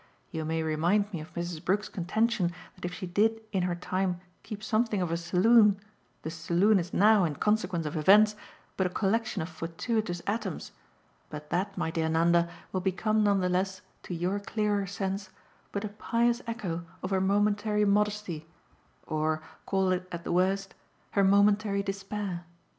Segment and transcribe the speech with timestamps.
[0.31, 1.63] You may remind me of Mrs.
[1.63, 5.79] Brook's contention that if she did in her time keep something of a saloon
[6.23, 8.35] the saloon is now, in consequence of events,
[8.77, 10.71] but a collection of fortuitous atoms;
[11.29, 15.29] but that, my dear Nanda, will become none the less, to your clearer sense,
[15.71, 18.47] but a pious echo of her momentary modesty
[19.05, 20.73] or call it at the worst
[21.11, 22.43] her momentary despair.